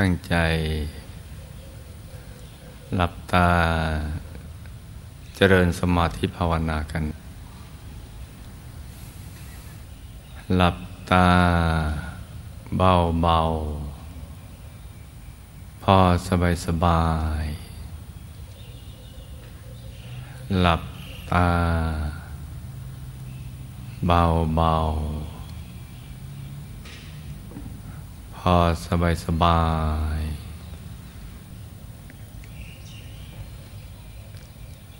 [0.00, 0.34] ตั้งใจ
[2.96, 3.50] หลับตา
[5.36, 7.04] เจริญสมาธิภาวนากัน
[10.56, 10.76] หลับ
[11.10, 11.28] ตา
[12.78, 13.40] เบาเบา
[15.82, 15.96] พอ
[16.28, 17.04] สบายสบา
[17.42, 17.44] ย
[20.60, 20.82] หลับ
[21.32, 21.48] ตา
[24.06, 24.22] เบา
[24.56, 24.74] เบา
[28.33, 29.64] พ อสบายสบา
[30.18, 30.20] ย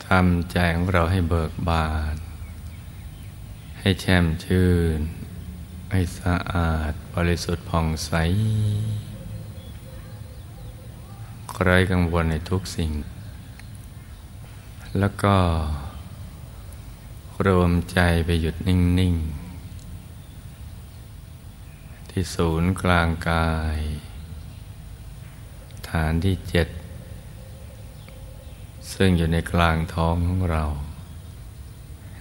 [0.06, 2.16] ทำใจของเราให้เบิกบาน
[3.80, 4.98] ให้แช่มชื่น
[5.92, 8.12] ให้สะอาดบริสุทธิ์ผ่องใส
[11.62, 12.92] ไร้กังวลในทุกสิ่ง
[14.98, 15.36] แล้วก็
[17.46, 19.43] รวมใจไปหยุดนิ่ง ๆ
[22.16, 23.78] ที่ศูนย์กลางกาย
[25.88, 26.68] ฐานที่เจ็ด
[28.92, 30.64] ซึ่งอยู่ในกลางท้องของเรา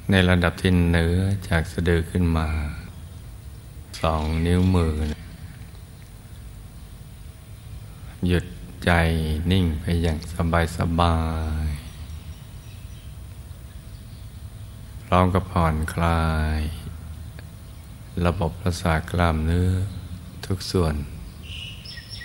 [0.10, 1.18] ในระดับที่เหนือ
[1.50, 2.50] จากสะดือขึ้นมา
[4.02, 4.94] สองนิ้วมือ
[8.28, 8.46] หยุด
[8.86, 8.92] ใจ
[9.52, 11.18] นิ่งไปอย่างสบายสบา
[11.66, 11.68] ย
[15.06, 16.24] พร้อมกับผ่อนคลา
[16.60, 16.62] ย
[18.26, 19.70] ระบบประสาทกล้ามเนื้อ
[20.46, 20.96] ทุกส่วน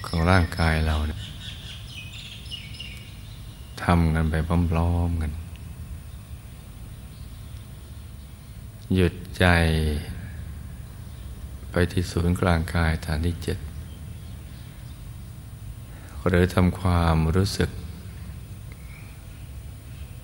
[0.06, 0.96] ของร่างกายเรา
[3.84, 4.34] ทำกันไป
[4.70, 5.32] พร้อมๆกัน
[8.94, 9.44] หยุดใจ
[11.70, 13.58] ไปที่ศูนย์กลางกายฐานที่เจ็ด
[16.26, 17.70] หรือทำความรู้สึก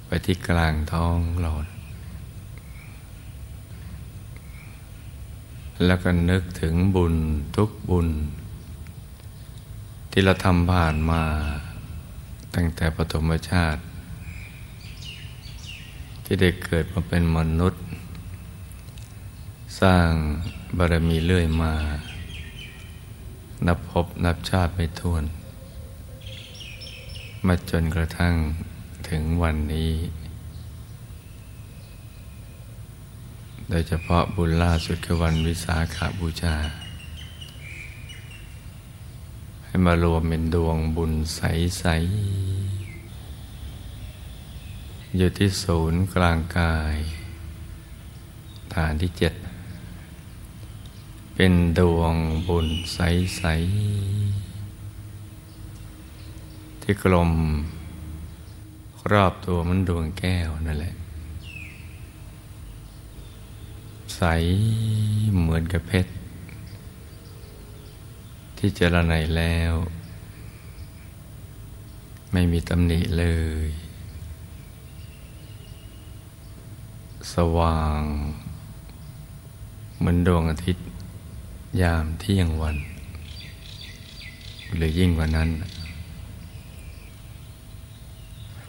[0.07, 1.53] ไปที่กลางท้องเรา
[5.87, 7.15] แล้วก็นึกถึงบุญ
[7.57, 8.09] ทุกบุญ
[10.11, 11.23] ที่เราทำผ่านมา
[12.55, 13.83] ตั้งแต่ปฐมชาติ
[16.25, 17.83] ที่ได้เกิดมาเป็นมนุษย์
[19.81, 20.09] สร้าง
[20.79, 21.75] บารมีเรื่อยมา
[23.67, 25.25] นับพบนับชาติไม่ท้วน
[27.47, 28.35] มาจนกระทั่ง
[29.09, 29.91] ถึงวันนี้
[33.71, 36.57] โดยเฉพาะบุญล่าสุดคือวันวิสาขาบูชา
[39.65, 41.85] ให้มารวมเป็นดวงบุญใส
[42.71, 46.97] ๆ อยู่ที่ศูนย์กลางกาย
[48.75, 49.35] ฐานที่เจ็ด
[51.35, 52.15] เป็นดวง
[52.49, 53.43] บุญใส
[54.69, 57.31] ๆ ที่กลม
[59.13, 60.95] รอบตัวมันดวงแก้วนั่นแหละ
[64.17, 64.23] ใส
[65.41, 66.13] เหมือนกับเพชร
[68.57, 69.73] ที่เจรไนแล้ว
[72.33, 73.27] ไม่มีตำหนิเล
[73.67, 73.69] ย
[77.35, 78.03] สว่าง
[79.99, 80.85] เหมือนดวงอาทิตย์
[81.81, 82.77] ยามเที่ยงวัน
[84.77, 85.51] หรือยิ่งกว่านั้น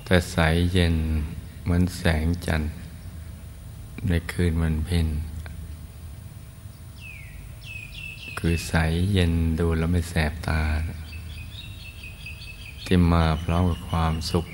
[0.06, 0.38] แต่ใส
[0.72, 0.96] เย็น
[1.64, 2.72] เหมือนแสงจันทร์
[4.10, 5.08] ในคืนวันเพ็ญ
[8.48, 8.76] คือใส
[9.14, 10.62] เย็นดูแล้วไม่แสบตา
[12.86, 14.46] ที่มาพร้อมกับความสุข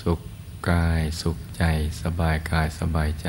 [0.00, 0.20] สุข
[0.70, 1.62] กายสุขใจ
[2.02, 3.28] สบายกายสบายใจ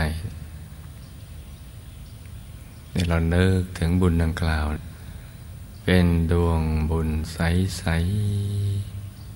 [2.92, 4.66] ในเราเนิกถึงบุญดังกล่าว
[5.84, 6.62] เป็นดวง
[6.92, 7.84] บุญใส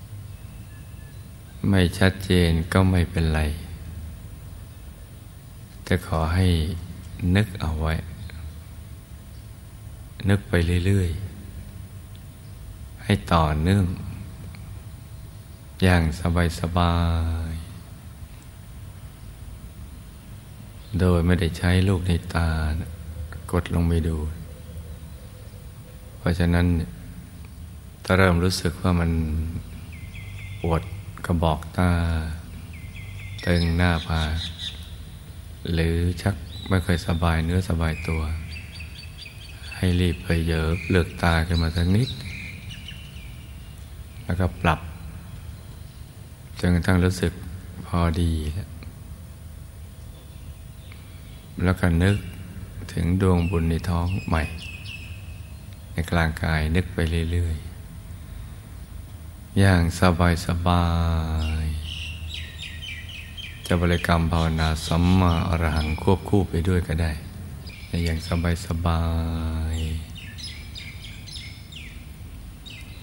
[0.08, 3.40] ๆไม่ชัดเจนก็ไม่เป็นไร
[5.84, 6.46] แต่ขอให้
[7.36, 7.94] นึกเอาไว้
[10.28, 10.52] นึกไป
[10.86, 13.86] เรื่อยๆ ให้ต่อเนื่อง
[15.82, 16.02] อย่าง
[16.60, 16.96] สบา
[17.50, 17.72] ยๆ
[21.00, 22.48] โดยไม่ได้ใช้ลูกในตา
[23.52, 24.16] กดลงไปดู
[26.18, 26.66] เพราะฉะนั้น
[28.04, 29.10] ถ้าเริ่มรู้สึกว่ามัน
[30.60, 30.82] ปวด
[31.26, 31.90] กระบอกตา
[33.46, 34.22] ตึงหน้าผา
[35.72, 36.34] หรือชัก
[36.68, 38.22] ไม่เคยสบายเนื้อสบายตัว
[39.84, 42.08] ให้รีบไปเยอะเลือกตาขึ้นมาสักนิด
[44.24, 44.80] แล้วก็ปรับ
[46.58, 47.32] จนกระทั่งรู้สึก
[47.86, 48.32] พอดี
[51.64, 52.16] แล้วก็นึก
[52.92, 54.42] ถึงดวงบุญในท้องใหม่
[55.92, 56.98] ในกลางกายนึกไป
[57.32, 60.84] เรื่อยๆ อย่างสบายสบา
[61.64, 61.66] ย
[63.66, 67.12] จะบริกรรมภาวนาสัมมาอรหังควบคู่ไปด้วยก็ได้
[67.92, 69.02] อย่างสบายสบา
[69.74, 69.76] ย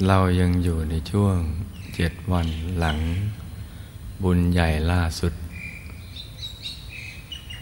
[0.07, 1.37] เรายังอยู่ในช่วง
[1.95, 2.47] เจ็ดวัน
[2.79, 2.97] หลัง
[4.23, 5.33] บุญใหญ่ล่าสุด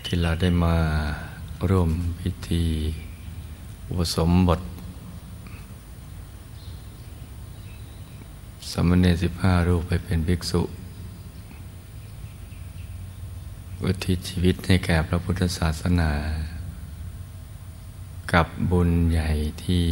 [0.04, 0.76] ที่เราได้มา
[1.70, 1.90] ร่วม
[2.20, 2.66] พิธี
[3.88, 4.62] อุปสมบท
[8.72, 10.62] สมณเณรสิบห้ารูปไปเป็นภิกษุ
[13.84, 16.12] อุทิศชีวิตให้แก่พระพุทธศาสนา
[18.34, 19.30] กับบุญใหญ่
[19.66, 19.86] ที่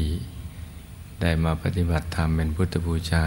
[1.22, 3.26] ได้มาปฏิบัติธรรมเป็นพุทธบูชา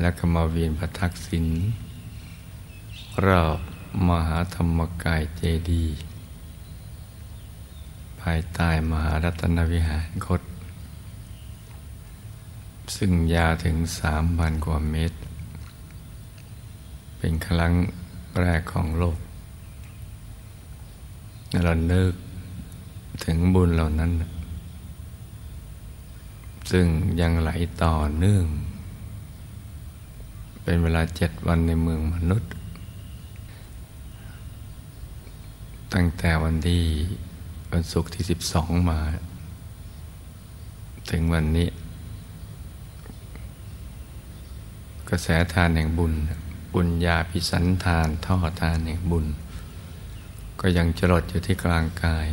[0.00, 1.46] และก็มาเวียนประทักษิณ
[3.26, 3.58] รอบ
[4.08, 5.96] มหาธรรมกายเจดีย์
[8.20, 10.42] ภายใต้มหารัตนวิหารคต
[12.96, 15.18] ซึ่งยาวถึงสามพันกว่าเมตร
[17.18, 17.72] เป็นครั้ง
[18.40, 19.18] แรกของโลก
[21.64, 22.14] เรานึก
[23.24, 24.12] ถึงบุญเหล่านั้น
[26.70, 26.86] ซึ่ง
[27.20, 27.50] ยังไหล
[27.82, 28.46] ต่อเนื่อง
[30.62, 32.52] เป็นเวลาเจ็ดวันในเมืองมนุษย์
[35.94, 36.82] ตั้งแต่วันที่
[37.70, 39.00] วันศุกร์ที่สิบสองมา
[41.10, 41.68] ถึงวันนี้
[45.08, 46.12] กระแสทานแห่งบุญ
[46.74, 49.26] บุญญาพิสันทานท่อทานแห่งบุญ
[50.60, 52.28] ก็ยังจรดอยู่ที่กลางกาย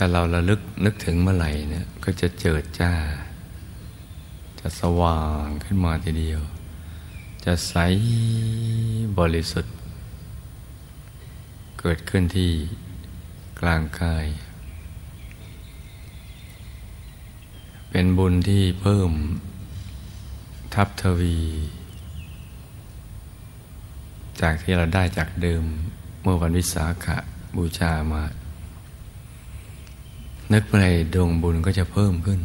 [0.00, 2.92] ถ้าเราระลึกนึกถึงเมื่อไหร่เนี่ยก็จะเจิดจ้า
[4.60, 6.40] จะสว่างขึ้นมาทีเดียว
[7.44, 7.74] จะใส
[9.18, 9.74] บริสุทธิ์
[11.80, 12.52] เกิดขึ้นที่
[13.60, 14.26] กลางกาย
[17.90, 19.10] เป็นบุญที่เพิ่ม
[20.74, 21.38] ทับทวี
[24.40, 25.64] จากที่เราได้จากเดิม
[26.22, 27.16] เมื่อวันวิสาขะ
[27.56, 28.22] บูชามา
[30.52, 30.74] นึกไป
[31.14, 32.40] ดวงบุญก็จะเพิ่มขึ้น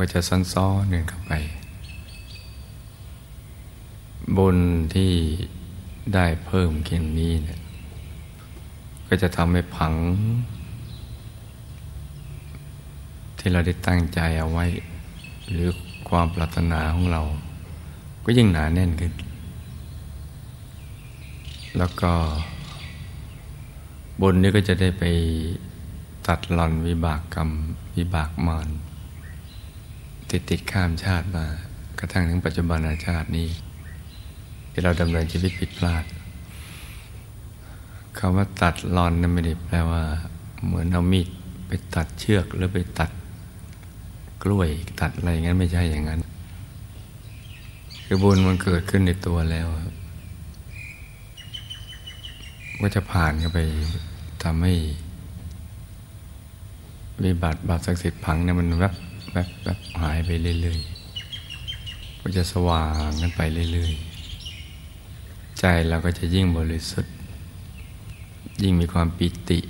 [0.00, 1.32] ก็จะซ้อนซ้อนเงินเข้าไป
[4.36, 4.58] บุญ
[4.94, 5.12] ที่
[6.14, 7.60] ได้เพิ่มเขียนนี้เนี่ย
[9.08, 9.94] ก็จะทำให้ผัง
[13.38, 14.66] ที่เราได้ตั้งใจเอาไว้
[15.50, 15.68] หรือ
[16.08, 17.22] ความปรารถนาของเรา
[18.24, 19.12] ก็ยิ่งหนาแน่นขึ้น
[21.78, 22.12] แล้วก็
[24.20, 25.04] บุญนี้ก็จะได้ไป
[26.28, 27.50] ตัดหล่อนวิบากกรรม
[27.96, 28.68] วิบากมาร
[30.30, 31.44] ติดติดข้ามชาติมา
[31.98, 33.48] กระทั่งถึงปัจจุบันชาตินี้
[34.70, 36.04] ที่เราดำเนินชีวิตผิดพลาด
[38.18, 40.02] คำว่าตัดหลอนนั้นไม่ได้แปลว่า
[40.64, 41.28] เหมือนเอามีด
[41.66, 43.10] ไปตัดเชือกหรือไปตัด
[44.42, 44.68] กล้วย
[45.00, 46.20] ตัดอะไรอย่างนั้นไม่ใช่อย่างนั้น
[48.04, 49.68] คือบุญมันเกิดขึ้นในตัวแล้ว
[52.80, 53.60] ก็จะผ่านเข้าไป
[54.42, 54.74] ทำให้
[57.24, 58.94] วิบัติบาปศักดิ์สิทธิ์ผังเนี่ยมันแวบ
[59.32, 60.30] แวบแวบหายไป
[60.60, 63.40] เรื่อยๆก็จะสว่างกันไป
[63.72, 67.14] เรื่อยๆ ใจเราก็จะยิ่งบริสุทธิ์
[68.62, 69.60] ยิ่งมีความปิติ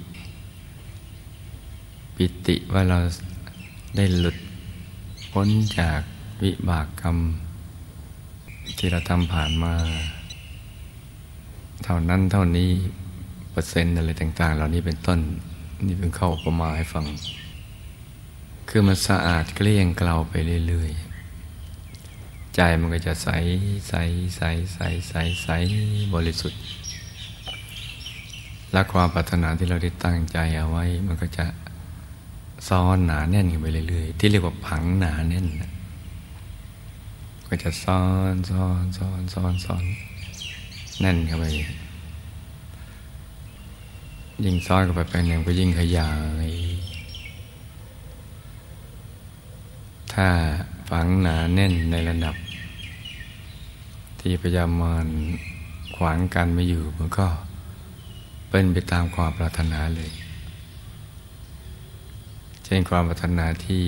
[2.17, 2.99] ปิติว่าเรา
[3.97, 4.37] ได้หลุด
[5.33, 5.49] พ้น
[5.79, 6.01] จาก
[6.43, 7.17] วิบากกรรม
[8.79, 9.75] ที่เราทำผ่านมา
[11.85, 12.71] เท่านั้นเท่านี้
[13.51, 15.19] เปอร์เซ็นต์อะไรต่าง ๆ เหล่านี้เป็นต้น
[15.87, 17.05] นี่เป็นเข้าประมาให้ฟัง
[18.69, 20.35] คือมันสะอาดเกลี้ยงเกลาไป
[20.69, 23.29] เรื่อยๆ ใจมันก็จะใส
[23.89, 23.95] ใส
[24.37, 24.43] ใส
[24.75, 24.79] ใส
[25.09, 25.49] ใสใส
[26.15, 26.61] บริสุทธิ์
[28.73, 31.47] และความปรารถนาที่เราได้ตั้งใจเอาไว้ มันก็จะ
[32.69, 35.47] ซ้อนหนาแน่นกันไปเรื่อยๆ ที่เรียกว่าผังหนาแน่น
[37.49, 38.03] ก็จะซ้อ
[38.33, 39.85] นซ้อนซ้อนซ้อนซ้อน
[41.01, 41.45] แน่นเข้าไป
[44.45, 46.11] ยิ่งซ้อนกับไปไปหนึ่งก็ยิ่งขยา
[46.47, 46.49] ย
[50.13, 50.29] ถ้า
[50.89, 52.37] ฝังหนาแน่นในระดับ
[54.21, 55.09] ที่พยายามมัน
[55.97, 57.27] ขวางกันไม่อยู่มันก็
[58.49, 60.11] เป็นไปตามความปรารถนาเลย
[62.65, 63.83] เช่นความปรารถนาที่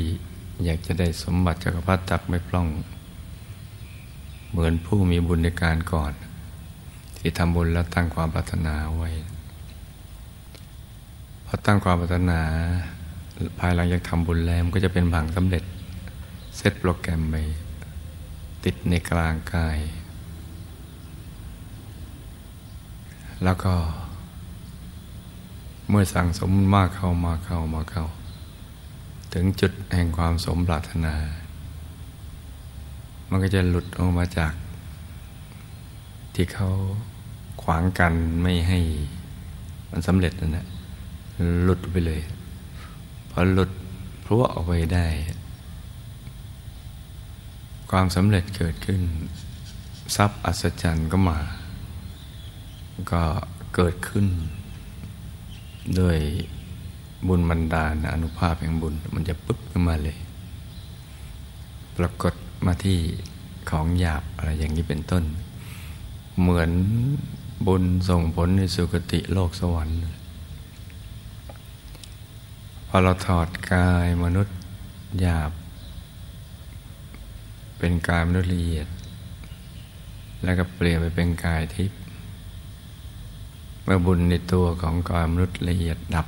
[0.65, 2.69] อยากจะได้สมบัติจักรพรรดิตักไม่พล่อง
[4.51, 6.13] เหมือนผู้มีบุญในการก่อน
[7.19, 9.11] ที่ทำบุญแล้วตั้งความปรารถนาไว้
[11.47, 12.41] พอตั้งความปรารถนา
[13.59, 15.65] ภายหลังจากทำบุญแล้วมันก็จะเป็นผังสำเร็จ
[16.57, 17.37] เซตโปรแกรมไป
[18.65, 19.79] ติดในกลางกาย
[23.45, 23.75] แล้วก็
[25.89, 28.07] เมื่อสั่งสมมากเข้ามาเข้ามาเข้า
[29.35, 31.15] ถึงจุดแห่งความสมปรารถนา
[33.29, 34.53] มันก็จะหลุดออกมาจาก
[36.35, 36.69] ที่เขา
[37.63, 38.81] ขวางกันไม่ให้
[39.91, 40.67] มันสำเร็จนั่นแหละ
[41.63, 42.23] หลุดไปเลย
[43.31, 43.71] พอหลุด
[44.25, 45.07] พรั่วออกไปได้
[47.91, 49.01] ความสำเร็จเกิดขึ้น
[50.17, 51.39] ทรัพย์อัศจรรย์ก็มา
[53.11, 53.23] ก็
[53.75, 54.27] เกิดขึ้น
[56.01, 56.19] ด้วย
[57.29, 60.17] บุญบันดาลอนุภาพแห่งบุญ มันจะปึ๊บขึ้นมาเลย
[61.97, 62.35] ปรากฏ
[62.67, 62.99] มาที่
[63.71, 65.25] ของหยาบอะไรอย่างนี้เป็นต้น
[66.41, 66.71] เหมือน
[67.67, 69.99] บุญส่งผลในสุคติโลกสวรรค์
[72.97, 74.57] อเราถอดกายมนุษย์
[75.21, 75.53] หยาบ
[77.79, 78.89] เป็นกายมนุษย์ละเอียด
[80.43, 81.99] แล้วก็เปลี่ยนไปเป็นกายทิพย์
[83.85, 86.27] เมื่อบุญในตัวของกายมนุษย์ละเอียดดับ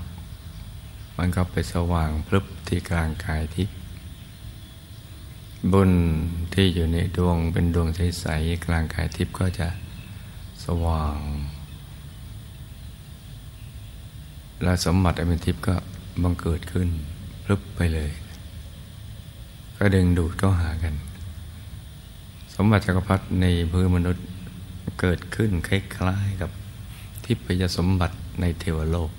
[1.16, 3.76] มันก็ไปสว่างพลึบที่กลางกายทิพย์
[5.72, 5.92] บุญ
[6.54, 9.68] ที่อยู่ในดวงเป็นดวงใสๆกลางกายทิพย์ก็จะ
[10.64, 11.18] สว่าง
[14.62, 15.76] และสมบัติอมิทิพย์ก็
[16.22, 16.88] บังเกิดขึ้น
[17.44, 18.10] พลึบไปเลย
[19.76, 20.94] ก็ดึงดูดเข้าหากัน
[22.54, 24.24] สมบัติจักรพรรดิในพื้นมนุษย์
[25.00, 26.50] เกิดขึ้นคล้ายๆกับ
[27.24, 29.10] ทิพยสมบัติในเทวโลก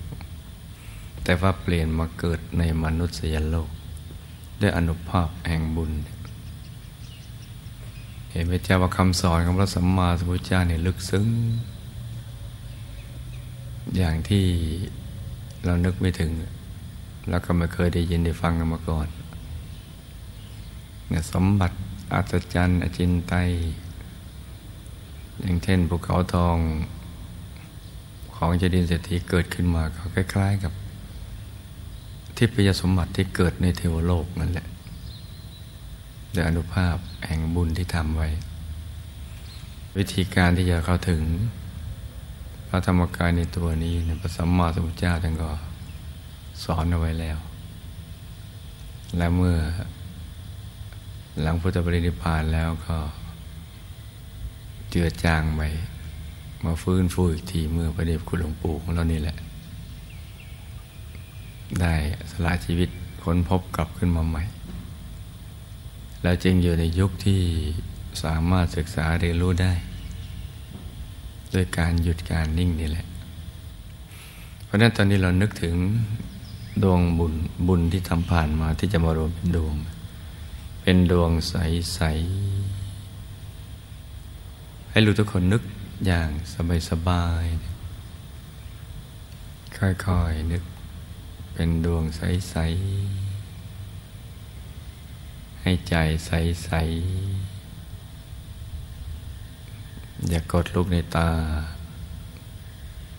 [1.24, 3.70] แต่ว่าเปลี่ยนมาเกิดในมนุษยโลก
[4.60, 5.92] ด้วยอนุภาพแห่งบุญ
[8.30, 11.26] เห็นไหมเจ้าว่าคำสอนของพระสัมมาสัมพุทธเจ้าเนี่ยลึกซึ้ง
[13.96, 14.44] อย่างที่
[15.64, 16.30] เรานึกไม่ถึง
[17.28, 19.08] แล้วก็ไม่เคยได้ยินได้ฟังกันมาก่อน
[21.08, 21.76] เนี่ยสมบัติ
[22.14, 23.48] อัศจรรย์อจินไตย
[25.40, 26.56] อย่างเช่นภูเขาทอง
[28.34, 30.72] ของเจดินเศรษฐีเกิดขึ้นมาเขาคล้าย ๆ กับ
[32.36, 34.66] ทิพยสมบัติที่เกิดในเทวโลกนั่นแหละ
[36.32, 38.28] โดยอนุภาพแห่งบุญที่ทำไว้
[39.96, 41.22] วิธีการที่จะเข้าถึง
[42.68, 45.50] พระธรรมกายในตัวนี้ในพระสัมมาสัมพุทธเจ้าท่านก็
[46.64, 47.38] สอนเอาไว้แล้ว
[49.16, 49.56] และเมื่อ
[51.40, 52.96] หลังพุทธปรินิพพานแล้วก็
[54.90, 55.62] เจือจางไป
[56.64, 59.36] มาฟื้นฟูอีกทีเมื่อพระเดชคุณหลวงปู่ของเรานี่แหละ
[61.80, 61.94] ได้
[62.30, 62.88] สละชีวิต
[63.22, 64.42] ค้นพบกลับขึ้นมาใหม่
[66.22, 67.40] แล้วจึงอยู่ในยุคที่
[68.22, 69.72] สามารถศึกษาเรียนรู้ได้
[71.54, 73.06] ด้วยการหยุดการนิ่งนี่แหละ
[74.64, 75.74] เพราะนั้นตอนนี้เรานึกถึง
[76.82, 77.34] ดวงบุญ
[77.66, 79.74] บุญที่ทำผ่านมาที่จะมารวมเป็นดวง
[80.82, 85.62] เป็นดวงใสๆให้รู้ทุกคนนึก
[86.06, 86.30] อย่าง
[86.90, 90.64] สบายๆค่อยๆนึก
[91.52, 95.94] เป็นดวงใสๆให้ใจ
[96.26, 101.30] ใสๆอย่ากดลูกในตา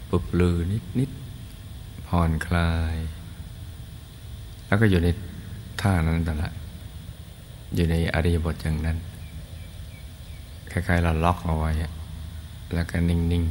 [0.09, 0.57] ปุบลือ
[0.99, 2.95] นิดๆผ่อนคลาย
[4.69, 5.07] แล้วก็อยู่ใน
[5.81, 6.53] ท่านั้นตลอด
[7.75, 8.97] อยู่ในอริยบทอย่างนั้น
[10.71, 11.71] คล้ายๆเราล็อกเอาไว้
[12.73, 13.45] แล้วก็นิ่ง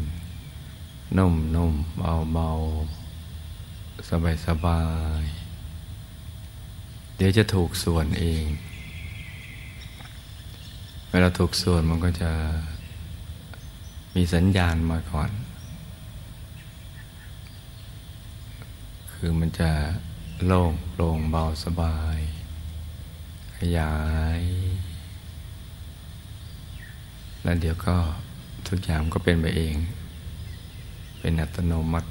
[0.55, 1.31] ๆ นุ่
[1.71, 4.09] มๆ เบาๆ
[4.47, 4.81] สบา
[5.23, 8.45] ยๆ เดี๋ยวจะถูกส่วนเอง
[11.11, 12.31] เวลาถูกส่วนมันก็จะ
[14.15, 15.31] มีสัญญาณมาก่อน
[19.13, 19.71] คือมันจะ
[20.47, 22.19] โล่งโปร่งเบาสบาย
[23.57, 23.95] ขยา
[24.41, 24.43] ย
[27.43, 27.97] แล้วเดี๋ยวก็
[28.69, 29.77] ทุกอย่างก็เป็นไปเอง
[31.21, 32.11] เป็นอัตโนมัติ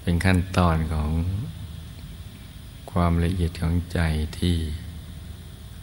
[0.00, 1.10] เป็นขั้นตอนของ
[2.92, 4.00] ความละเอียดของใจ
[4.38, 4.56] ที่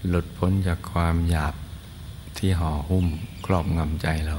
[0.07, 1.55] หลุดพ้นจากความหยาบ
[2.37, 3.05] ที่ห่อหุ้ม
[3.45, 4.35] ครอบงำใจเรา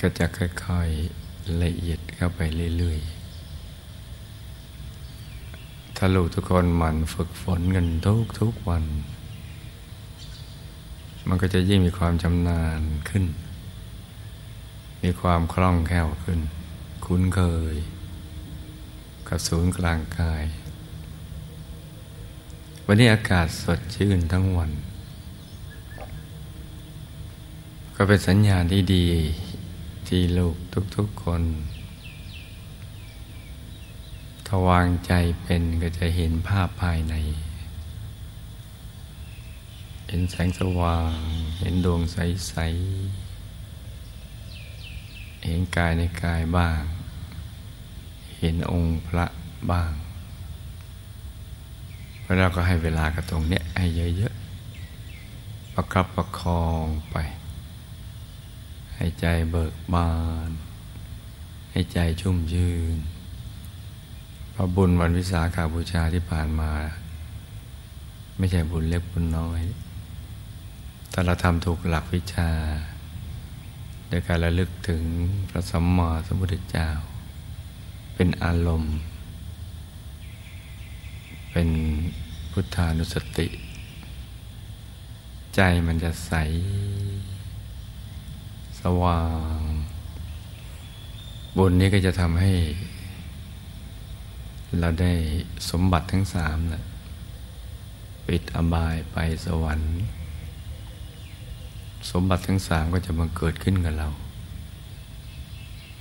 [0.00, 0.88] ก็จะค่อย
[1.22, 2.40] ๆละเอียดเข้าไป
[2.78, 3.19] เรื่อย ๆ
[6.02, 8.84] ถ้าลูกทุกคนหมั่นฝึกฝนกันทุกทุกวัน
[11.28, 13.24] มันก็จะยิ่งมีความชำนาญขึ้น
[15.02, 16.40] มีความคล่องแคล่วขึ้น
[17.04, 17.40] คุ้นเค
[17.72, 17.74] ย
[19.28, 20.44] กับศูนย์กลางกาย
[22.86, 24.70] วันนี้อากาศสดชื่นทั้งวัน
[27.96, 29.06] ก็เป็นสัญญาณที่ดี
[30.08, 30.56] ที่ลูก
[30.96, 31.42] ทุกๆคน
[34.52, 37.14] ถ้าวางใจเป็นก็จะเห็นภาพภายใน
[40.06, 41.16] เห็นแสงสว่าง
[41.58, 42.54] เห็นดวงใส
[44.16, 46.80] ๆ เห็นกายในกายบ้าง
[48.38, 49.26] เห็นองค์พระ
[49.70, 49.92] บ้าง
[52.22, 57.16] แล้วเราก็ให้เวลากับตรงเนี้ยให้เยอะๆ ประคับประคองไป
[58.96, 60.12] ให้ใจเบิกบา
[60.48, 60.50] น
[61.70, 62.98] ให้ใจชุ่มชื่น
[64.60, 66.72] ราะบุญวันวิสาขาบูชาที่ผ่านมา
[68.38, 69.62] ไม่ใช่บุญเล็กบุญน้อย
[71.12, 72.50] ถ้าเราทำถูกหลักวิชา
[74.08, 75.04] โดยการระลึกถึง
[75.50, 76.88] พระสัมมาสัมพุทธเจ้า
[78.14, 78.96] เป็นอารมณ์
[81.52, 81.68] เป็น
[82.52, 83.48] พุทธานุสติ
[85.54, 86.32] ใจมันจะใส
[88.80, 89.22] สว่า
[89.56, 89.58] ง
[91.56, 92.52] บุญนี้ก็จะทำให้
[94.78, 95.12] เราได้
[95.70, 96.82] สมบัติทั้งสามนะ
[98.26, 99.92] ปิดอบายไปสวรรค์
[102.10, 104.08] สมบัติทั้งสามก็จะมาเกิดขึ้นกับเรา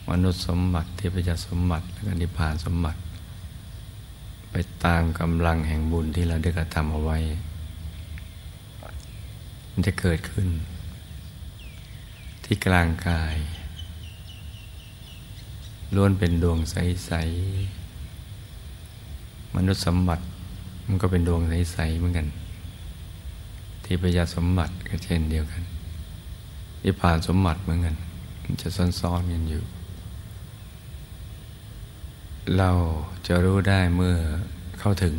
[0.09, 2.99] มนุษย์สมบัติเทพยสมบัติและนิพพานสมบัติ
[4.51, 7.17] ไปตามกำลังแห่งบุญที่เราได้กระทำเอาไว้
[9.71, 10.47] มันจะเกิดขึ้น
[12.43, 13.35] ที่กลางกาย
[15.95, 17.78] ล้วนเป็นดวงใสๆ
[19.55, 20.23] มนุษย์สมบัติ
[20.85, 22.27] มันก็เป็นดวงใสๆเหมือนกัน
[23.83, 25.61] ที่ปยาสมบัติก็เช่นเดียวกัน
[26.81, 27.95] ที่ผ่านสมบัติเหมือนกัน
[28.43, 28.67] มันจะ
[28.99, 29.63] ซ้อนๆกันอยู่
[32.57, 32.71] เรา
[33.27, 34.15] จะรู้ได้เมื่อ
[34.79, 35.13] เข้าถึง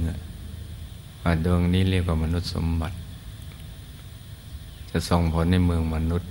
[1.23, 2.97] ว่าดวงนี้เรียกว่ามนุษย์สมบัติ
[4.91, 6.31] จะส่งผลในเมืองมนุษย์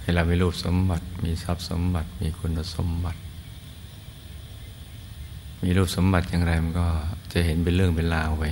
[0.00, 3.18] ให้เรามีรูปสมบัติ มีทรัพย์สมบัติ มีคุณสมบัติ
[5.62, 6.88] มีรูปสมบัติอย่างไรมันก็
[7.32, 8.50] จะเห็นเป็นเรื่องเป็นราวไว้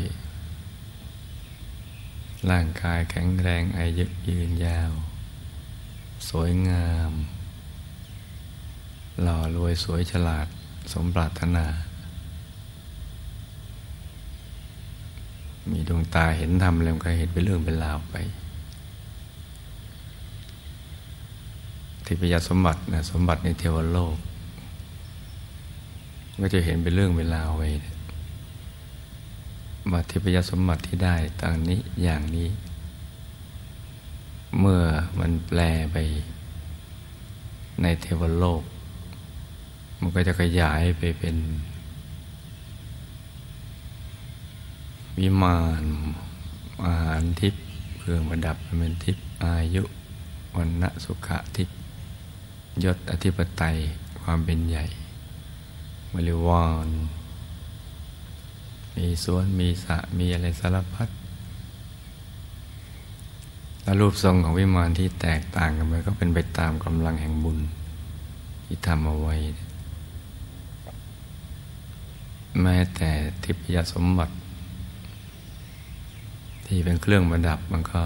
[2.50, 4.92] ร่างกายแข็งแรงอายุยืนยาว
[6.28, 7.12] สวยงาม
[9.22, 10.46] หล่อรวยสวยฉลาด
[10.92, 11.66] สมปรารถนา
[15.70, 18.14] มีดวงตาเห็นธรรมแล้วก็เห็นเป็นเรื่องเป็นราวไป
[22.04, 24.16] ทิพยสมบัตินะสมบัติในเทวโลก
[26.40, 27.68] ก็จะเห็นเป็นเรื่องเวลาไว้
[29.90, 32.48] มาทิพยสมบัติที่ได้ต่างนี้อย่างนี้
[34.60, 34.82] เมื่อ
[35.18, 35.60] มันแปล
[35.92, 35.96] ไป
[37.82, 38.62] ในเทวโลก
[40.00, 41.36] มันก็จะขยายไปเป็น
[45.18, 45.82] วิมาน
[46.84, 47.62] อาหารทิพย์
[47.98, 49.82] เครื่องประดับเป็นทิพย์อายุ
[50.56, 51.76] วันณะสุขะทิพย์
[52.84, 53.76] ยศอธิปไตย
[54.20, 54.84] ความเป็นใหญ่
[56.14, 56.88] บริวาร
[58.96, 61.08] มีสวนมีสระมีอะไรสารพัด
[63.82, 67.58] แล้วรูปทรงของวิมานที่แตกต่างกันไปก็เป็นไปตามกำลังแห่งบุญ
[68.64, 69.34] ที่ทำเอาไว้
[72.62, 73.10] แม้แต่
[73.44, 74.34] ทิพยสมบัติ
[76.66, 78.02] ที่เป็นเครื่องประดับมันก็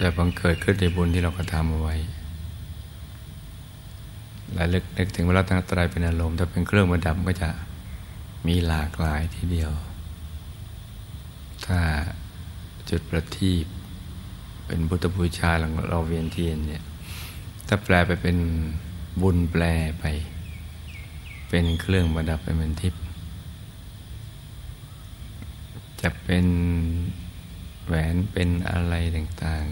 [0.00, 1.96] จะบังเกิดขึ้นในบุญที่เรากระทำเอาไว้
[4.54, 7.50] หลายลึกนึกถึงเวลาตั้งตรายเป็นอารมณ์ถ้าเป็นเครื่องประดับก็จะ
[8.46, 9.72] มีหลากหลายทีเดียว
[11.66, 11.80] ถ้า
[12.90, 13.66] จุดประทีป
[14.66, 16.82] เป็นพุทธบูชาหลังเราเวียนเทียนเนี่ย
[17.66, 18.36] ถ้าแปลไปเป็น
[19.22, 19.64] บุญแปล
[20.00, 20.04] ไป
[21.48, 23.02] เป็นเครื่องประดับเป็นทิพย์
[26.00, 26.46] จะเป็น
[27.86, 29.64] แหวนเป็นอะไรต่าง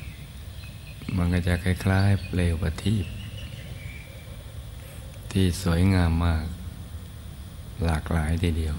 [0.00, 3.06] ๆมันก็จะคล้ายๆ เปลวประทีป
[5.30, 6.44] ที่สวยงามมาก
[7.84, 8.76] หลากหลายทีเดียว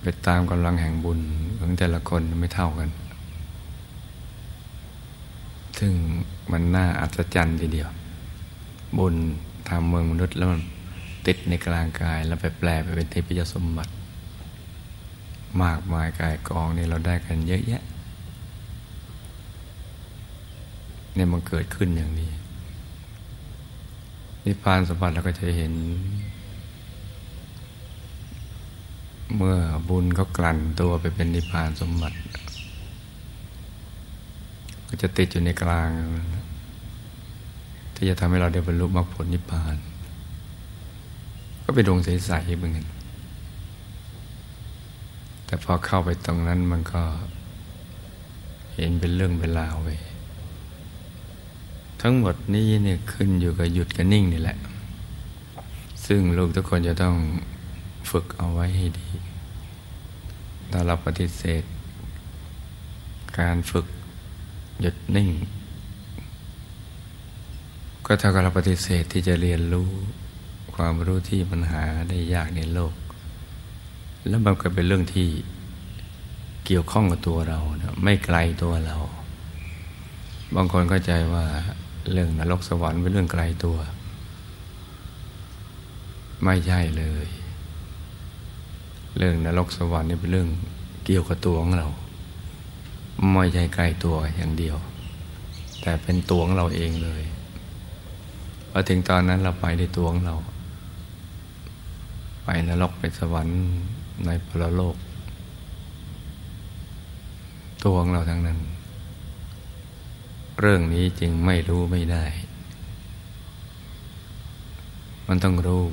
[0.00, 1.20] ไปตามกำลังแห่งบุญ
[1.58, 2.90] ของแต่ละคนไม่เท่ากัน
[5.78, 5.92] ซึ่ง
[6.52, 7.90] มันน่าอัศจรรย์ทีเดียว
[8.98, 9.14] บุญ
[9.68, 10.60] ทำเมืองมนุษย์แล้วมัน
[11.26, 13.92] ติดในกลางกายแล้วไปแปลไปเป็นเทพยสมบัติ
[15.62, 17.82] มากมายกายกองนี่เราได้กันเยอะแยะ
[21.14, 22.30] เนี่ยมันเกิดขึ้นอย่างนี้
[24.44, 25.72] นิพพานสมบัติเราก็จะเห็น
[29.36, 32.18] เมื่อบุญเขากลั่นตัวไปเป็นนิพพานสมบัติ
[34.88, 35.90] ก็จะติดอยู่ในกลาง
[37.94, 39.76] ที่จะทำให้เราได้บรรลุมรรคผลนิพพาน
[41.64, 42.86] ก็เป็นดวงใสๆเหมือนกัน
[45.52, 47.02] แต่พอเข้าไปตรงนั้นมันก็
[48.74, 49.88] เห็นเป็นเรื่องเป็นราวไป
[52.02, 54.58] ทั้งหมดนี้เนี่ยขึ้นอยู่กับหยุดกับนิ่งนี่แหละ
[56.06, 57.16] ซึ่งลูกทุกคนจะต้อง
[58.10, 59.08] ฝึกเอาไว้ให้ดี
[60.70, 61.62] ถ้าเราปฏิเสธ
[63.38, 63.86] การฝึก
[64.80, 65.30] หยุดนิ่ง
[68.06, 69.88] ก็เท่ากับเราปฏิเสธที่จะเรียนรู้
[70.74, 72.94] ความรู้ที่มันหาได้ยากในโลก
[74.28, 75.28] แล้วมันก็เป็นเรื่องที่
[76.66, 78.96] เกี่ยวข้องกับตัวเรานะไม่ไกลตัวเรา
[80.54, 81.44] บางคนเข้าใจว่า
[82.12, 83.78] เรื่องนรกสวรรค์เป็นเรื่องไกลตัว
[86.44, 87.26] ไม่ใช่เลย
[89.18, 90.48] เรื่องนรกสวรรค์นี่เป็นเรื่อง
[91.04, 91.88] เกี่ยวกับตัวของเรา
[93.32, 94.76] ไม่ใช่ไกลตัวอย่างเดียว
[95.80, 97.22] แต่เป็นตัวของเราเองเลย
[98.70, 100.36] พอถึงตอนนั้นเราไปในตัวของเรา
[102.44, 103.60] ไปนรกไปสวรรค์
[104.26, 104.96] ในพรโลก
[107.84, 108.58] ตัวของเราทั้งนั้น
[110.60, 112.24] เรื่องนี้จึงไม่รู้ไม่ได้
[115.28, 115.84] มันต้องรู้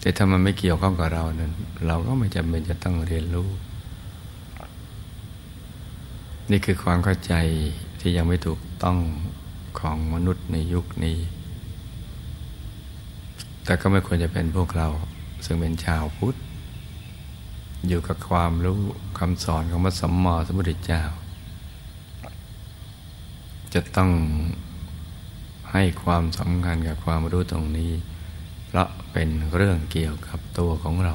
[0.00, 1.52] แต่ถ้ามันไม่เกี่ยวข้องกับเรานั้น
[1.86, 3.48] เราก็ไม่จำเป็นจะต้องเรียนรู้
[6.50, 7.34] นี่คือความเข้าใจ
[8.00, 8.98] ที่ยังไม่ถูกต้อง
[9.80, 11.18] ของมนุษย์ในยุคนี้
[13.64, 14.88] แต่ก็ไม่ควรจะเป็นพวกเรา
[15.44, 16.36] ซึ่งเป็นชาวพุทธ
[17.88, 18.80] อยู่กับความรู้
[19.18, 21.02] คำสอนของพระสัมมาสัมพุทธเจ้า
[23.74, 24.10] จะต้อง
[25.72, 27.92] ให้ความสำคัญกับความรู้ตรงนี้
[28.66, 31.14] เพราะเป็นเรื่องเกี่ยวกับตัวของเรา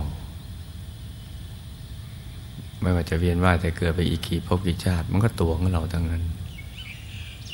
[2.82, 6.24] ไม่ว่าจะเวียนว่ายแต่เกิดไปอีกกี่ภพกี่ชาติ มันก็ตัวของเราทั้งนั้น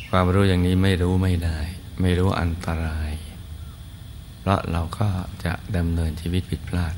[0.09, 1.59] ความรู้อย่างนี้ไม่รู้ไม่ได้
[2.01, 3.11] ไม่รู้อันตราย
[4.39, 5.07] เพราะเราก็
[5.45, 6.95] จะดำเนินชีวิตผิดพลาด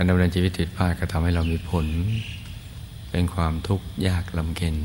[0.00, 1.86] การดำเนินชีวิตผิดพลาดก็ทำให้เรามีผล
[3.10, 4.76] เป็นความทุกข์ยากลำเค็น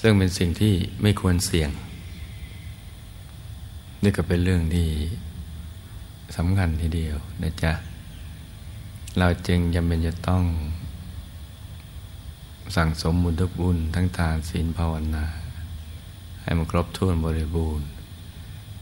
[0.00, 1.70] ซึ่งเป็นสิ่งที่ไม่ควรเสี่ยง
[4.02, 4.88] นี่ก็เป็นเรื่องที่
[6.36, 7.72] สำคัญทีเดียวนะจ๊ะ
[9.18, 10.44] เราจึงจำเป็นจะต้อง
[12.76, 15.24] สั่งสมบุญทุกบุญทั้งทานศีลภาวนา
[16.42, 17.86] ให้มันครบถ้วนบริบูรณ์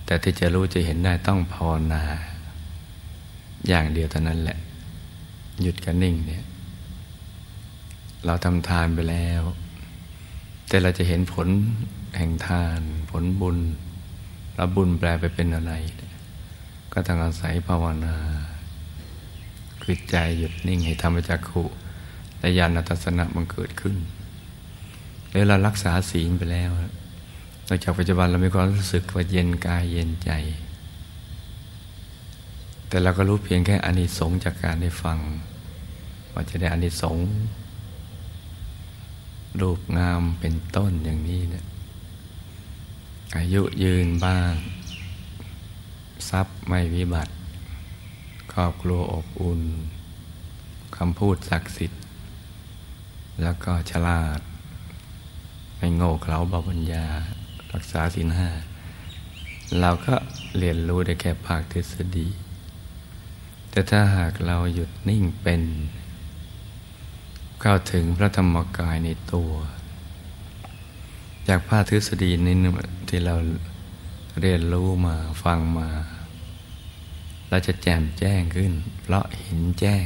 [0.05, 2.03] แต่ที่จะรู้จะเห็นได้ต้องภาวนา
[3.68, 4.59] อย่างเดียวเท่านั้นแหละ
[5.62, 6.44] หยุดกันนิ่งเนี่ย
[8.27, 9.42] เราทำทานไปแล้ว
[10.68, 11.49] แต่เราจะเห็นผล
[12.16, 13.59] แห่งทาน ผลบุญ
[14.55, 15.73] แล้วบุญแปลไปเป็นอะไร
[16.92, 18.16] ก็ต้องอาศัยภาวนา
[19.83, 21.64] คือใจหยุดนิ่งให้ทำไปจากขุ
[22.38, 23.97] และญาณทัศนะมันเกิดขึ้น
[25.31, 26.71] หรือเรารักษาศีลไปแล้ว
[27.66, 30.31] หลังจากปัจจุบันเรามีความรู้สึกว่าเย็นกายเย็นใจ
[32.88, 35.18] แต่เราก็รู้เพียงแค่อานิสงส์จากการได้ฟัง
[36.33, 37.27] ว่าจะได้อานิสงส์
[39.61, 41.64] รูปงามเป็นต้นอย่างนี้เนะี่ย
[43.37, 44.53] อายุยืนบ้าง
[46.29, 47.33] ทรัพย์ไม่วิบัติ
[48.53, 49.62] ครอบครัวอบอุ่น
[50.96, 52.03] คำพูดศักดิ์สิทธิ์
[53.42, 54.40] แล้วก็ฉลาด
[55.77, 57.07] ไม่โง่เขลาบาปัญญา
[57.72, 58.51] รักษาศีลห้า
[59.81, 60.14] เราก็
[60.59, 62.29] เรียนรู้ได้แค่ภาคทฤษฎี
[63.79, 65.62] แต่ถ้าหากเราหยุดนิ่งเป็น
[67.61, 69.53] เข้าถึงพระธรรมกายในตัว
[71.49, 72.57] จากภาคทฤษฎีนี้
[73.09, 73.35] ที่เรา
[74.41, 75.88] เรียนรู้มาฟังมา
[77.49, 80.05] เราจะแจ่มแจ้งขึ้น เพราะเห็นแจ้ง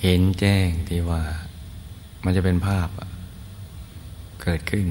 [0.00, 1.22] เห็นแจ้งที่ว่า
[2.24, 2.88] มันจะเป็นภาพ
[4.42, 4.86] เกิดขึ้น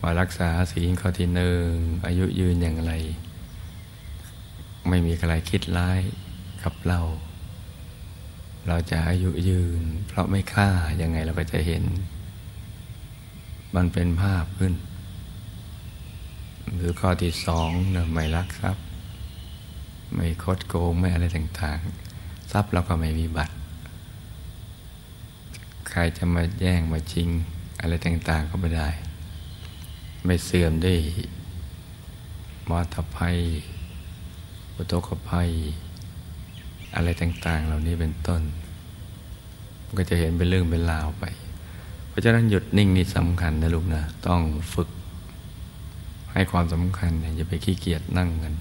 [0.00, 1.70] ว่ารักษาศีลข้อที่หนึ่ง
[2.06, 2.94] อายุยืนอย่างไร
[4.88, 6.00] ไม่มีใครคิดร้าย
[6.62, 7.00] กับเรา
[8.68, 10.68] เราจะอายุยืน เพราะไม่ฆ่า
[11.00, 11.84] ยังไงเราก็จะเห็น
[13.74, 14.74] มันเป็นภาพขึ้น
[16.74, 18.84] หรือข้อที่สองนี่ยไม่รักทรัพย์
[20.14, 23.54] ไม่คดโกงไม่อะไรต่างๆ ทรัพย์เราก็ไม่มีบัตร
[25.90, 27.28] ใครจะมาแย่งมาชิง
[27.80, 28.88] อะไรต่างๆก็ไม่ได้
[30.24, 30.98] ไม่เสื่อมด้วย
[32.68, 33.38] มอตภัย
[34.78, 35.50] อุตกภัย
[36.94, 38.42] อะไรต่างๆ เหล่านี้เป็นต้น
[39.96, 41.24] ก็จะเห็นเป็นเรื่องเป็นราวไป
[42.08, 44.40] เพราะฉะนั้นหยุดนิ่งนี่สำคัญนะลูกนะต้อง
[44.74, 44.88] ฝึก
[46.32, 48.54] ให้ความสำคัญอย่าไปขี้เกียจนั่งกัน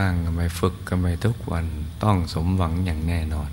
[0.00, 1.66] นั่งก็ไมฝึกก็ไมทุกวัน
[2.02, 3.50] ต้องสมหวังอย่างแน่นอน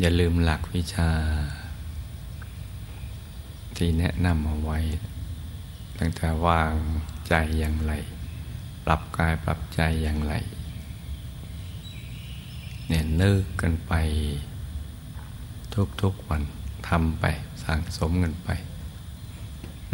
[0.00, 1.10] อย่าลืมหลักวิชา
[3.76, 4.78] ที่แนะนำเอาไว้
[5.98, 6.74] ตั้งแต่วาง
[7.28, 7.92] ใจอย่างไร
[8.92, 10.34] ปรับกายปรับใจอย่างไร
[12.88, 13.92] เนี่ยนึกกันไป
[16.02, 16.42] ทุกๆวัน
[16.88, 17.24] ทำไป
[17.64, 18.48] สั่งสมกันไป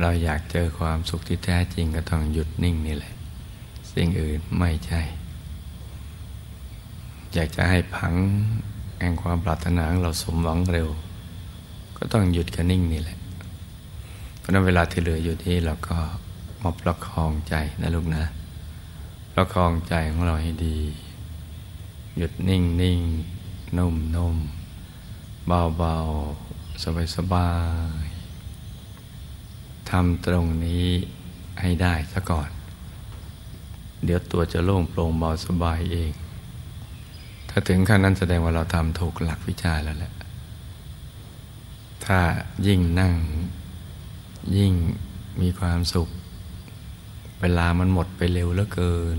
[0.00, 3.14] เราอยากเจอความสุขที่แท้จริงก็ต้องหยุดนิ่งนี่แหละ
[3.92, 5.00] สิ่งอื่นไม่ใช่
[7.34, 8.14] อยากจะให้พัง
[9.00, 10.88] แห่งความปรารถนาของเราสมหวังเร็ว
[11.96, 13.18] ก็ต้องหยุดกันนิ่งนี่แหละ
[14.38, 15.98] เพราะนั้นเวลาที่เหลืออยู่ที่เราก็
[16.62, 18.24] มาประคองใจนะลูกนะ
[19.38, 20.78] ประคองใจของเราให้ดี
[22.16, 23.00] หยุดนิ่งนิ่ง
[23.78, 24.36] นุ่มนุ่ม
[25.46, 26.84] เบาๆ
[27.16, 27.50] สบา
[28.02, 30.86] ยๆทำตรงนี้
[31.60, 32.50] ให้ได้ซะก่อน
[34.04, 36.12] เดี๋ยวตัวจะโล่งโปร่งเบาสบายเอง
[37.48, 40.12] ถ้าถึงขั้นนั้นแสดงว่าเราทำถูกหลักวิชาแล้วแหละ
[42.04, 42.18] ถ้า
[42.66, 43.14] ยิ่งนั่ง
[44.56, 44.72] ยิ่ง
[45.40, 46.08] มีความสุข
[47.40, 49.18] เวลามันหมดไปเร็วเหลือเกิน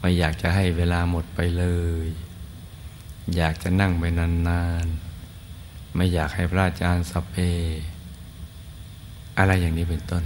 [0.00, 1.64] ไม่อยากจะให้เวลาหมดไปเล
[2.04, 2.06] ย
[3.36, 7.36] อยากจะนั่งไปนานๆ ไม่อยากให้พระอาจารย์สัพเพ
[9.38, 10.24] อะไรอย่างนี้เป็นต้น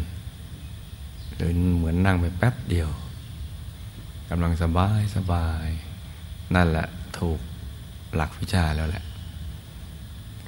[1.35, 2.91] หรือเหมือนนั่งไปแป๊บเดียว
[4.31, 5.67] กำลังสบายสบาย
[6.55, 6.87] นั่นแหละ
[7.19, 7.39] ถูก
[8.15, 9.05] หลักวิชาแล้วแหละ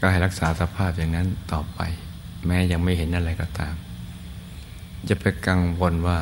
[0.01, 1.81] ก็ให้รักษาสภาพอย่างนั้นต่อไป
[2.47, 3.75] แม้ยังไม่เห็นอะไรก็ตาม
[5.09, 6.21] จะไปกังวลว่า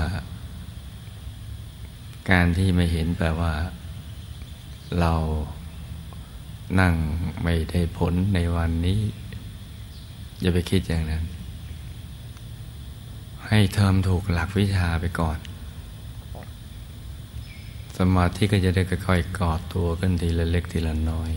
[2.30, 3.54] การที่ไม่เห็นแปลว่า
[5.00, 5.14] เรา
[6.80, 6.94] นั่ง
[7.42, 9.00] ไม่ได้ผลในวันนี้
[10.40, 11.24] อย่าไปคิดอย่างนั้น
[13.48, 15.38] ให้เทอมถูกหลักวิชาไปก่อน
[17.98, 21.30] สมาธิก็จะได้ค่อยๆกอดตัวขึ้นทีละเล็กทีละน้อย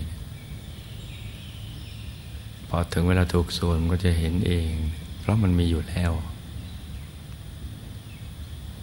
[2.70, 4.72] พอถึงเวลาถูกส่วนก็จะเห็นเอง
[5.20, 6.12] เพราะมันมีอยู่แล้ว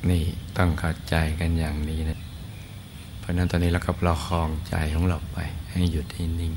[0.09, 0.25] นี่
[0.57, 2.21] ต้องเข้าใจกันอย่างนี้นะ
[3.19, 5.39] เพราะนั้นตอนนี้เราก็ประคองใจของเราไป
[5.71, 6.55] ให้หยุดให้นิ่ง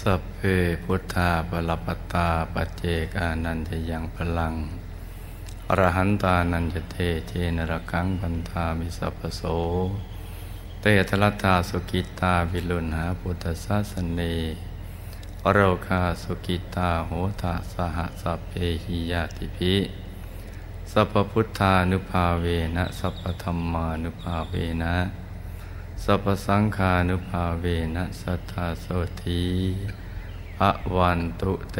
[0.00, 0.40] สัพเพ
[0.84, 2.82] พุทธาปรปตาปเจ
[3.14, 4.54] กานันจะยังพลัง
[5.68, 6.96] อรหันตานันจะเท
[7.28, 9.42] เจนรกังบันทามิสัพพโส
[10.82, 14.20] เตทลตาสุกิตาวิลุณหาพุทธศาสเน
[15.52, 17.10] โรคาสุกิตาโห
[17.42, 18.52] ตาสหสัพเพ
[18.84, 19.74] หิยาติภิ
[20.92, 24.94] สัพพุทธานุภาเวนะสัพพธรรมานุภาเวนะ
[26.04, 27.64] สัพพสังฆานุภาเว
[27.96, 28.86] นะสัทธาโส
[29.22, 29.44] ธี
[30.56, 31.78] พระวันตุเต